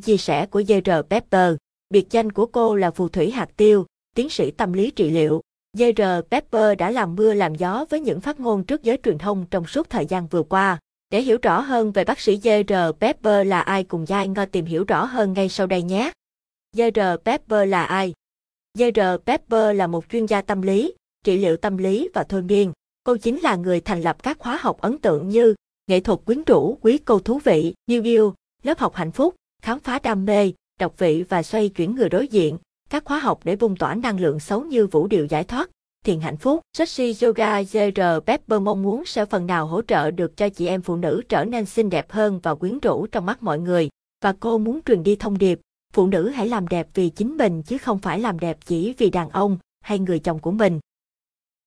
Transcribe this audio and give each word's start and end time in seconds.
Chia 0.00 0.16
sẻ 0.16 0.46
của 0.46 0.60
J.R. 0.60 1.02
Pepper, 1.02 1.54
biệt 1.90 2.10
danh 2.10 2.32
của 2.32 2.46
cô 2.46 2.74
là 2.74 2.90
phù 2.90 3.08
thủy 3.08 3.30
hạt 3.30 3.48
tiêu, 3.56 3.86
tiến 4.14 4.28
sĩ 4.28 4.50
tâm 4.50 4.72
lý 4.72 4.90
trị 4.90 5.10
liệu. 5.10 5.40
J.R. 5.76 6.22
Pepper 6.30 6.78
đã 6.78 6.90
làm 6.90 7.14
mưa 7.14 7.34
làm 7.34 7.54
gió 7.54 7.84
với 7.90 8.00
những 8.00 8.20
phát 8.20 8.40
ngôn 8.40 8.64
trước 8.64 8.82
giới 8.82 8.98
truyền 9.02 9.18
thông 9.18 9.46
trong 9.50 9.66
suốt 9.66 9.90
thời 9.90 10.06
gian 10.06 10.26
vừa 10.26 10.42
qua. 10.42 10.78
Để 11.10 11.22
hiểu 11.22 11.38
rõ 11.42 11.60
hơn 11.60 11.92
về 11.92 12.04
bác 12.04 12.20
sĩ 12.20 12.36
J.R. 12.36 12.92
Pepper 12.92 13.46
là 13.46 13.60
ai 13.60 13.84
cùng 13.84 14.06
Giai 14.06 14.28
Ngo 14.28 14.46
tìm 14.46 14.64
hiểu 14.64 14.84
rõ 14.84 15.04
hơn 15.04 15.32
ngay 15.32 15.48
sau 15.48 15.66
đây 15.66 15.82
nhé. 15.82 16.12
J.R. 16.76 17.16
Pepper 17.24 17.68
là 17.68 17.84
ai? 17.84 18.12
J.R. 18.78 19.18
Pepper 19.18 19.76
là 19.76 19.86
một 19.86 20.04
chuyên 20.10 20.26
gia 20.26 20.42
tâm 20.42 20.62
lý, 20.62 20.94
trị 21.24 21.38
liệu 21.38 21.56
tâm 21.56 21.76
lý 21.76 22.08
và 22.14 22.24
thôi 22.24 22.42
miên. 22.42 22.72
Cô 23.04 23.16
chính 23.16 23.40
là 23.40 23.56
người 23.56 23.80
thành 23.80 24.02
lập 24.02 24.22
các 24.22 24.38
khóa 24.38 24.58
học 24.60 24.80
ấn 24.80 24.98
tượng 24.98 25.28
như 25.28 25.54
nghệ 25.86 26.00
thuật 26.00 26.18
quyến 26.24 26.42
rũ, 26.44 26.78
quý 26.82 26.98
câu 26.98 27.18
thú 27.18 27.40
vị, 27.44 27.74
New 27.90 28.04
Deal, 28.04 28.26
lớp 28.62 28.78
học 28.78 28.94
hạnh 28.94 29.12
phúc, 29.12 29.34
khám 29.62 29.80
phá 29.80 29.98
đam 29.98 30.24
mê, 30.24 30.52
đọc 30.80 30.94
vị 30.98 31.24
và 31.28 31.42
xoay 31.42 31.68
chuyển 31.68 31.94
người 31.94 32.08
đối 32.08 32.28
diện, 32.28 32.58
các 32.90 33.04
khóa 33.04 33.18
học 33.18 33.40
để 33.44 33.56
bung 33.56 33.76
tỏa 33.76 33.94
năng 33.94 34.20
lượng 34.20 34.40
xấu 34.40 34.64
như 34.64 34.86
vũ 34.86 35.06
điệu 35.06 35.26
giải 35.26 35.44
thoát, 35.44 35.70
thiền 36.04 36.20
hạnh 36.20 36.36
phúc. 36.36 36.60
Sexy 36.76 37.16
Yoga 37.22 37.62
JR 37.62 38.20
Pepper 38.20 38.60
mong 38.60 38.82
muốn 38.82 39.04
sẽ 39.04 39.24
phần 39.24 39.46
nào 39.46 39.66
hỗ 39.66 39.82
trợ 39.82 40.10
được 40.10 40.36
cho 40.36 40.48
chị 40.48 40.66
em 40.66 40.82
phụ 40.82 40.96
nữ 40.96 41.22
trở 41.28 41.44
nên 41.44 41.64
xinh 41.66 41.90
đẹp 41.90 42.12
hơn 42.12 42.40
và 42.42 42.54
quyến 42.54 42.78
rũ 42.78 43.06
trong 43.06 43.26
mắt 43.26 43.42
mọi 43.42 43.58
người. 43.58 43.88
Và 44.24 44.34
cô 44.40 44.58
muốn 44.58 44.80
truyền 44.86 45.02
đi 45.02 45.16
thông 45.16 45.38
điệp, 45.38 45.60
phụ 45.92 46.06
nữ 46.06 46.28
hãy 46.28 46.48
làm 46.48 46.68
đẹp 46.68 46.88
vì 46.94 47.08
chính 47.08 47.36
mình 47.36 47.62
chứ 47.62 47.78
không 47.78 47.98
phải 47.98 48.20
làm 48.20 48.38
đẹp 48.38 48.58
chỉ 48.64 48.94
vì 48.98 49.10
đàn 49.10 49.30
ông 49.30 49.58
hay 49.80 49.98
người 49.98 50.18
chồng 50.18 50.38
của 50.38 50.50
mình. 50.50 50.80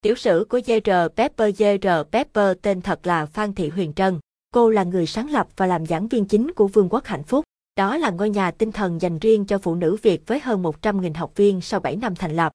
Tiểu 0.02 0.16
sử 0.16 0.45
của 0.49 0.59
JR 0.59 1.09
Pepper 1.09 1.61
JR 1.61 2.03
Pepper 2.03 2.58
tên 2.61 2.81
thật 2.81 3.08
là 3.08 3.25
Phan 3.25 3.53
Thị 3.53 3.69
Huyền 3.69 3.94
Trân. 3.94 4.19
Cô 4.53 4.69
là 4.69 4.83
người 4.83 5.05
sáng 5.05 5.30
lập 5.30 5.47
và 5.55 5.66
làm 5.66 5.85
giảng 5.85 6.08
viên 6.08 6.25
chính 6.25 6.52
của 6.53 6.67
Vương 6.67 6.89
quốc 6.89 7.05
Hạnh 7.05 7.23
Phúc. 7.23 7.45
Đó 7.81 7.98
là 7.98 8.09
ngôi 8.09 8.30
nhà 8.30 8.52
tinh 8.52 8.71
thần 8.71 9.02
dành 9.02 9.20
riêng 9.20 9.45
cho 9.45 9.58
phụ 9.58 9.76
nữ 9.76 9.98
Việt 10.02 10.27
với 10.27 10.39
hơn 10.39 10.63
100.000 10.63 11.13
học 11.16 11.31
viên 11.35 11.62
sau 11.62 11.80
7 11.80 11.95
năm 11.95 12.16
thành 12.16 12.36
lập. 12.36 12.52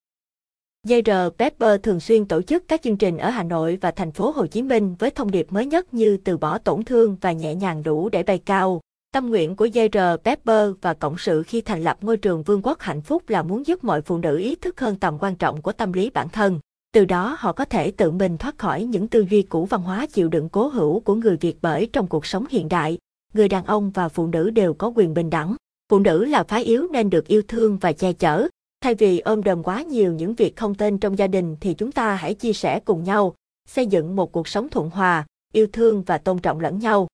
JR 0.87 1.31
Pepper 1.31 1.81
thường 1.83 2.01
xuyên 2.01 2.25
tổ 2.25 2.43
chức 2.43 2.69
các 2.69 2.83
chương 2.83 2.97
trình 2.97 3.19
ở 3.19 3.31
Hà 3.31 3.43
Nội 3.43 3.79
và 3.81 3.91
thành 3.91 4.13
phố 4.13 4.31
Hồ 4.31 4.47
Chí 4.47 4.63
Minh 4.63 4.95
với 4.99 5.11
thông 5.11 5.31
điệp 5.31 5.53
mới 5.53 5.67
nhất 5.67 5.95
như 5.95 6.17
từ 6.17 6.37
bỏ 6.37 6.59
tổn 6.59 6.85
thương 6.85 7.17
và 7.21 7.33
nhẹ 7.33 7.55
nhàng 7.55 7.83
đủ 7.83 8.09
để 8.09 8.23
bay 8.23 8.39
cao. 8.39 8.81
Tâm 9.13 9.31
nguyện 9.31 9.57
của 9.57 9.67
JR 9.67 10.17
Pepper 10.17 10.71
và 10.81 10.95
cộng 10.95 11.19
sự 11.19 11.43
khi 11.43 11.61
thành 11.61 11.83
lập 11.83 11.99
ngôi 12.01 12.17
trường 12.17 12.43
Vương 12.43 12.63
quốc 12.63 12.81
Hạnh 12.81 13.03
Phúc 13.03 13.29
là 13.29 13.43
muốn 13.43 13.67
giúp 13.67 13.85
mọi 13.85 14.03
phụ 14.03 14.19
nữ 14.19 14.39
ý 14.39 14.55
thức 14.55 14.81
hơn 14.81 14.97
tầm 14.97 15.19
quan 15.21 15.35
trọng 15.35 15.63
của 15.63 15.73
tâm 15.73 15.93
lý 15.93 16.11
bản 16.11 16.29
thân. 16.29 16.61
Từ 16.93 17.05
đó 17.05 17.37
họ 17.39 17.53
có 17.53 17.65
thể 17.65 17.91
tự 17.91 18.11
mình 18.11 18.39
thoát 18.39 18.59
khỏi 18.59 18.85
những 18.85 19.09
tư 19.09 19.27
duy 19.31 19.43
cũ 19.43 19.65
văn 19.65 19.83
hóa 19.83 20.07
chịu 20.07 20.29
đựng 20.29 20.49
cố 20.49 20.69
hữu 20.69 21.01
của 21.01 21.15
người 21.15 21.37
Việt 21.37 21.57
bởi 21.63 21.89
trong 21.93 22.07
cuộc 22.07 22.27
sống 22.27 22.45
hiện 22.51 22.69
đại, 22.69 22.99
người 23.37 23.49
đàn 23.49 23.65
ông 23.65 23.91
và 23.91 24.09
phụ 24.09 24.27
nữ 24.27 24.51
đều 24.51 24.75
có 24.75 24.93
quyền 24.97 25.15
bình 25.15 25.31
đẳng. 25.31 25.57
Phụ 25.89 25.99
nữ 25.99 26.25
là 26.25 26.45
phái 26.45 26.65
yếu 26.65 26.89
nên 26.93 27.11
được 27.11 27.27
yêu 27.27 27.43
thương 27.49 27.79
và 27.79 27.93
che 27.93 28.13
chở. 28.13 28.49
Thay 28.81 28.95
vì 28.95 29.19
ôm 29.19 29.43
đồm 29.43 29.63
quá 29.63 29.83
nhiều 29.83 30.13
những 30.13 30.35
việc 30.35 30.57
không 30.57 30.75
tên 30.75 30.99
trong 30.99 31.19
gia 31.19 31.27
đình 31.27 31.57
thì 31.61 31.75
chúng 31.75 31.93
ta 31.93 32.15
hãy 32.15 32.35
chia 32.35 32.53
sẻ 32.53 32.81
cùng 32.81 33.05
nhau, 33.05 33.35
xây 33.69 33.87
dựng 33.87 34.17
một 34.17 34.33
cuộc 34.33 34.49
sống 34.49 34.69
thuận 34.69 34.91
hòa, 34.91 35.27
yêu 35.53 35.67
thương 35.73 36.03
và 36.03 36.19
tôn 36.19 36.39
trọng 36.39 36.61
lẫn 36.61 36.79
nhau. 36.79 37.09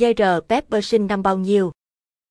J.R. 0.00 0.40
Pepper 0.40 0.84
sinh 0.84 1.06
năm 1.06 1.22
bao 1.22 1.38
nhiêu? 1.38 1.72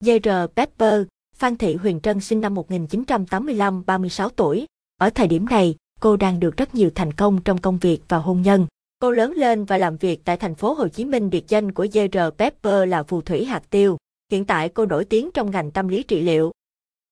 J.R. 0.04 0.48
Pepper, 0.48 1.04
Phan 1.36 1.58
Thị 1.58 1.76
Huyền 1.76 2.00
Trân 2.00 2.20
sinh 2.20 2.42
năm 2.42 2.54
1985, 2.54 3.84
36 3.86 4.30
tuổi. 4.30 4.66
Ở 4.98 5.10
thời 5.10 5.28
điểm 5.28 5.46
này, 5.46 5.76
cô 6.00 6.18
đang 6.18 6.40
được 6.40 6.58
rất 6.58 6.76
nhiều 6.76 6.90
thành 6.96 7.14
công 7.14 7.42
trong 7.42 7.58
công 7.58 7.78
việc 7.78 8.02
và 8.08 8.18
hôn 8.18 8.42
nhân. 8.42 8.68
Cô 9.04 9.12
lớn 9.12 9.34
lên 9.36 9.66
và 9.66 9.78
làm 9.78 9.98
việc 9.98 10.26
tại 10.26 10.38
thành 10.38 10.56
phố 10.56 10.74
Hồ 10.74 10.88
Chí 10.88 11.06
Minh 11.06 11.30
biệt 11.30 11.48
danh 11.48 11.72
của 11.72 11.86
J.R. 11.86 12.32
Pepper 12.32 12.90
là 12.90 13.04
phù 13.04 13.22
thủy 13.22 13.46
hạt 13.46 13.62
tiêu. 13.70 13.98
Hiện 14.32 14.46
tại 14.46 14.70
cô 14.70 14.86
nổi 14.86 15.06
tiếng 15.06 15.32
trong 15.34 15.52
ngành 15.52 15.72
tâm 15.72 15.88
lý 15.88 16.04
trị 16.04 16.22
liệu. 16.22 16.52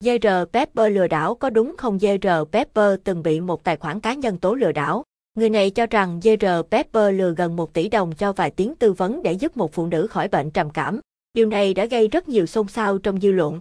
J.R. 0.04 0.46
Pepper 0.46 0.94
lừa 0.94 1.08
đảo 1.08 1.36
có 1.36 1.50
đúng 1.50 1.76
không 1.78 1.98
J.R. 1.98 2.46
Pepper 2.46 3.00
từng 3.04 3.24
bị 3.24 3.40
một 3.40 3.64
tài 3.64 3.78
khoản 3.78 4.00
cá 4.00 4.14
nhân 4.14 4.38
tố 4.38 4.54
lừa 4.54 4.72
đảo. 4.72 5.04
Người 5.36 5.50
này 5.50 5.70
cho 5.70 5.86
rằng 5.86 6.20
J.R. 6.20 6.64
Pepper 6.64 7.16
lừa 7.16 7.34
gần 7.38 7.56
1 7.56 7.74
tỷ 7.74 7.90
đồng 7.90 8.12
cho 8.16 8.34
vài 8.34 8.52
tiếng 8.52 8.76
tư 8.76 8.94
vấn 8.94 9.24
để 9.24 9.34
giúp 9.34 9.58
một 9.58 9.74
phụ 9.74 9.88
nữ 9.88 10.08
khỏi 10.08 10.28
bệnh 10.28 10.52
trầm 10.52 10.70
cảm. 10.70 11.00
Điều 11.34 11.48
này 11.48 11.74
đã 11.74 11.86
gây 11.86 12.08
rất 12.08 12.30
nhiều 12.30 12.46
xôn 12.46 12.68
xao 12.68 12.98
trong 12.98 13.20
dư 13.22 13.32
luận. 13.32 13.60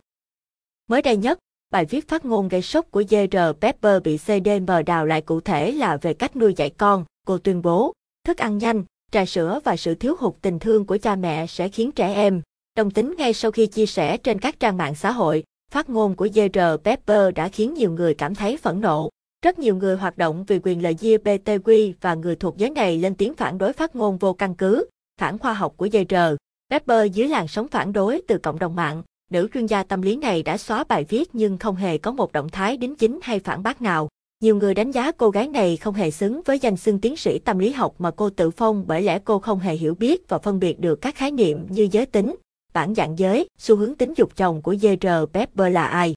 Mới 0.89 1.03
đây 1.03 1.17
nhất, 1.17 1.39
bài 1.71 1.85
viết 1.85 2.09
phát 2.09 2.25
ngôn 2.25 2.49
gây 2.49 2.63
sốc 2.63 2.91
của 2.91 3.03
J.R. 3.03 3.53
Pepper 3.53 4.03
bị 4.03 4.19
CDM 4.19 4.71
đào 4.87 5.07
lại 5.07 5.23
cụ 5.23 5.41
thể 5.41 5.73
là 5.73 5.97
về 5.97 6.15
cách 6.15 6.37
nuôi 6.37 6.55
dạy 6.57 6.71
con. 6.71 7.05
Cô 7.27 7.39
tuyên 7.39 7.63
bố, 7.63 7.93
thức 8.25 8.39
ăn 8.39 8.59
nhanh, 8.59 8.85
trà 9.13 9.25
sữa 9.25 9.61
và 9.65 9.77
sự 9.77 9.95
thiếu 9.95 10.17
hụt 10.19 10.35
tình 10.43 10.59
thương 10.59 10.87
của 10.87 10.99
cha 11.03 11.17
mẹ 11.17 11.47
sẽ 11.47 11.69
khiến 11.69 11.93
trẻ 11.93 12.15
em 12.15 12.43
đồng 12.77 12.91
tính 12.91 13.15
ngay 13.19 13.33
sau 13.33 13.51
khi 13.51 13.67
chia 13.67 13.87
sẻ 13.87 14.17
trên 14.17 14.39
các 14.39 14.61
trang 14.61 14.77
mạng 14.77 14.95
xã 14.95 15.11
hội. 15.11 15.45
Phát 15.73 15.91
ngôn 15.91 16.17
của 16.17 16.27
J.R. 16.27 16.77
Pepper 16.77 17.35
đã 17.35 17.49
khiến 17.49 17.75
nhiều 17.75 17.93
người 17.93 18.15
cảm 18.15 18.35
thấy 18.35 18.57
phẫn 18.57 18.81
nộ. 18.81 19.11
Rất 19.45 19.59
nhiều 19.59 19.77
người 19.77 19.97
hoạt 19.97 20.19
động 20.19 20.45
vì 20.45 20.59
quyền 20.63 20.83
lợi 20.83 20.95
LGBTQ 20.95 21.93
và 22.01 22.15
người 22.15 22.37
thuộc 22.37 22.57
giới 22.57 22.71
này 22.71 22.99
lên 22.99 23.15
tiếng 23.15 23.35
phản 23.35 23.59
đối 23.59 23.73
phát 23.73 23.97
ngôn 23.97 24.19
vô 24.19 24.33
căn 24.33 24.55
cứ, 24.55 24.87
phản 25.21 25.39
khoa 25.39 25.53
học 25.53 25.75
của 25.77 25.87
J.R. 25.87 26.37
Pepper 26.71 27.13
dưới 27.13 27.29
làn 27.29 27.49
sóng 27.49 27.69
phản 27.69 27.93
đối 27.93 28.23
từ 28.29 28.39
cộng 28.39 28.59
đồng 28.59 28.77
mạng. 28.77 29.03
Nữ 29.31 29.49
chuyên 29.55 29.67
gia 29.67 29.83
tâm 29.83 30.03
lý 30.03 30.17
này 30.17 30.43
đã 30.43 30.57
xóa 30.57 30.85
bài 30.85 31.05
viết 31.09 31.35
nhưng 31.35 31.59
không 31.59 31.77
hề 31.77 31.99
có 31.99 32.13
một 32.13 32.33
động 32.33 32.49
thái 32.49 32.77
đính 32.77 32.97
chính 32.97 33.19
hay 33.23 33.41
phản 33.41 33.63
bác 33.63 33.83
nào. 33.83 34.09
Nhiều 34.41 34.57
người 34.57 34.75
đánh 34.75 34.91
giá 34.91 35.13
cô 35.13 35.31
gái 35.31 35.49
này 35.49 35.77
không 35.77 35.95
hề 35.95 36.11
xứng 36.11 36.41
với 36.45 36.59
danh 36.59 36.77
xưng 36.77 37.01
tiến 37.01 37.17
sĩ 37.17 37.39
tâm 37.39 37.59
lý 37.59 37.71
học 37.71 37.95
mà 37.99 38.11
cô 38.11 38.31
tự 38.31 38.51
phong 38.51 38.85
bởi 38.87 39.03
lẽ 39.03 39.19
cô 39.19 39.39
không 39.39 39.59
hề 39.59 39.75
hiểu 39.75 39.95
biết 39.95 40.29
và 40.29 40.39
phân 40.39 40.61
biệt 40.61 40.81
được 40.81 41.01
các 41.01 41.15
khái 41.15 41.31
niệm 41.31 41.67
như 41.69 41.89
giới 41.93 42.07
tính, 42.07 42.37
bản 42.73 42.95
dạng 42.95 43.19
giới, 43.19 43.49
xu 43.59 43.77
hướng 43.77 43.95
tính 43.95 44.13
dục 44.17 44.37
chồng 44.37 44.63
của 44.63 44.73
J.R. 44.73 45.27
Pepper 45.27 45.73
là 45.73 45.87
ai. 45.87 46.15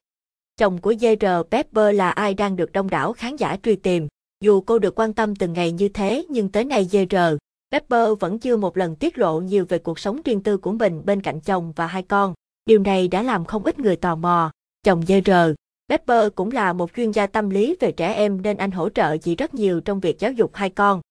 Chồng 0.57 0.77
của 0.77 0.91
J.R. 0.91 1.43
Pepper 1.43 1.95
là 1.95 2.09
ai 2.09 2.33
đang 2.33 2.55
được 2.55 2.71
đông 2.71 2.89
đảo 2.89 3.13
khán 3.13 3.35
giả 3.35 3.57
truy 3.63 3.75
tìm. 3.75 4.07
Dù 4.43 4.61
cô 4.61 4.79
được 4.79 4.99
quan 4.99 5.13
tâm 5.13 5.35
từng 5.35 5.53
ngày 5.53 5.71
như 5.71 5.89
thế 5.89 6.25
nhưng 6.29 6.49
tới 6.49 6.65
nay 6.65 6.87
J.R. 6.91 7.37
Pepper 7.71 8.19
vẫn 8.19 8.39
chưa 8.39 8.57
một 8.57 8.77
lần 8.77 8.95
tiết 8.95 9.17
lộ 9.17 9.39
nhiều 9.39 9.65
về 9.69 9.79
cuộc 9.79 9.99
sống 9.99 10.21
riêng 10.25 10.43
tư 10.43 10.57
của 10.57 10.71
mình 10.71 11.01
bên 11.05 11.21
cạnh 11.21 11.39
chồng 11.41 11.73
và 11.75 11.87
hai 11.87 12.03
con. 12.03 12.33
Điều 12.65 12.79
này 12.79 13.07
đã 13.07 13.23
làm 13.23 13.45
không 13.45 13.63
ít 13.63 13.79
người 13.79 13.95
tò 13.95 14.15
mò. 14.15 14.51
Chồng 14.83 15.01
J.R. 15.01 15.53
Pepper 15.93 16.31
cũng 16.35 16.51
là 16.51 16.73
một 16.73 16.91
chuyên 16.95 17.11
gia 17.11 17.27
tâm 17.27 17.49
lý 17.49 17.75
về 17.79 17.91
trẻ 17.91 18.13
em 18.13 18.41
nên 18.41 18.57
anh 18.57 18.71
hỗ 18.71 18.89
trợ 18.89 19.17
chị 19.17 19.35
rất 19.35 19.53
nhiều 19.53 19.81
trong 19.81 19.99
việc 19.99 20.19
giáo 20.19 20.31
dục 20.31 20.51
hai 20.53 20.69
con. 20.69 21.01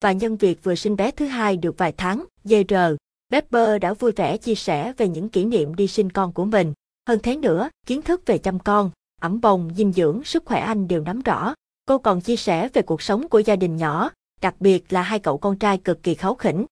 Và 0.00 0.12
nhân 0.12 0.36
việc 0.36 0.64
vừa 0.64 0.74
sinh 0.74 0.96
bé 0.96 1.10
thứ 1.10 1.26
hai 1.26 1.56
được 1.56 1.78
vài 1.78 1.92
tháng, 1.96 2.24
JR, 2.44 2.96
Pepper 3.30 3.80
đã 3.80 3.94
vui 3.94 4.12
vẻ 4.12 4.36
chia 4.36 4.54
sẻ 4.54 4.92
về 4.96 5.08
những 5.08 5.28
kỷ 5.28 5.44
niệm 5.44 5.74
đi 5.74 5.86
sinh 5.86 6.10
con 6.10 6.32
của 6.32 6.44
mình. 6.44 6.72
Hơn 7.08 7.18
thế 7.22 7.36
nữa, 7.36 7.70
kiến 7.86 8.02
thức 8.02 8.22
về 8.26 8.38
chăm 8.38 8.58
con, 8.58 8.90
ẩm 9.20 9.40
bồng, 9.40 9.70
dinh 9.76 9.92
dưỡng, 9.92 10.24
sức 10.24 10.44
khỏe 10.46 10.60
anh 10.60 10.88
đều 10.88 11.02
nắm 11.02 11.22
rõ. 11.22 11.54
Cô 11.86 11.98
còn 11.98 12.20
chia 12.20 12.36
sẻ 12.36 12.68
về 12.72 12.82
cuộc 12.82 13.02
sống 13.02 13.28
của 13.28 13.38
gia 13.38 13.56
đình 13.56 13.76
nhỏ, 13.76 14.10
đặc 14.40 14.54
biệt 14.60 14.92
là 14.92 15.02
hai 15.02 15.18
cậu 15.18 15.38
con 15.38 15.58
trai 15.58 15.78
cực 15.78 16.02
kỳ 16.02 16.14
kháu 16.14 16.34
khỉnh. 16.34 16.66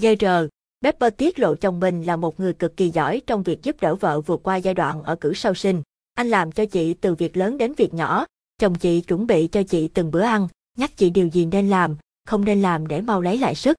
JR, 0.00 0.48
Pepper 0.82 1.12
tiết 1.16 1.38
lộ 1.38 1.54
chồng 1.54 1.80
mình 1.80 2.02
là 2.02 2.16
một 2.16 2.40
người 2.40 2.52
cực 2.52 2.76
kỳ 2.76 2.90
giỏi 2.90 3.22
trong 3.26 3.42
việc 3.42 3.62
giúp 3.62 3.76
đỡ 3.80 3.94
vợ 3.94 4.20
vượt 4.20 4.40
qua 4.42 4.56
giai 4.56 4.74
đoạn 4.74 5.02
ở 5.02 5.16
cử 5.16 5.34
sau 5.34 5.54
sinh. 5.54 5.82
Anh 6.14 6.28
làm 6.28 6.52
cho 6.52 6.64
chị 6.66 6.94
từ 6.94 7.14
việc 7.14 7.36
lớn 7.36 7.58
đến 7.58 7.72
việc 7.76 7.94
nhỏ, 7.94 8.26
chồng 8.58 8.74
chị 8.74 9.00
chuẩn 9.00 9.26
bị 9.26 9.48
cho 9.52 9.62
chị 9.62 9.88
từng 9.88 10.10
bữa 10.10 10.20
ăn, 10.20 10.48
nhắc 10.76 10.96
chị 10.96 11.10
điều 11.10 11.26
gì 11.26 11.46
nên 11.46 11.68
làm, 11.68 11.96
không 12.26 12.44
nên 12.44 12.62
làm 12.62 12.86
để 12.86 13.00
mau 13.00 13.20
lấy 13.20 13.38
lại 13.38 13.54
sức. 13.54 13.76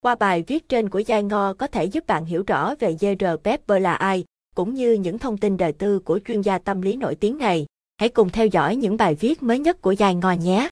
Qua 0.00 0.14
bài 0.14 0.44
viết 0.46 0.68
trên 0.68 0.88
của 0.88 0.98
Giai 0.98 1.22
Ngo 1.22 1.54
có 1.54 1.66
thể 1.66 1.84
giúp 1.84 2.06
bạn 2.06 2.24
hiểu 2.24 2.44
rõ 2.46 2.74
về 2.78 2.94
J.R. 2.94 3.36
Pepper 3.36 3.82
là 3.82 3.94
ai, 3.94 4.24
cũng 4.54 4.74
như 4.74 4.92
những 4.92 5.18
thông 5.18 5.38
tin 5.38 5.56
đời 5.56 5.72
tư 5.72 5.98
của 5.98 6.20
chuyên 6.24 6.40
gia 6.40 6.58
tâm 6.58 6.82
lý 6.82 6.96
nổi 6.96 7.14
tiếng 7.14 7.38
này. 7.38 7.66
Hãy 7.96 8.08
cùng 8.08 8.30
theo 8.30 8.46
dõi 8.46 8.76
những 8.76 8.96
bài 8.96 9.14
viết 9.14 9.42
mới 9.42 9.58
nhất 9.58 9.82
của 9.82 9.92
Giai 9.92 10.14
Ngo 10.14 10.32
nhé! 10.32 10.68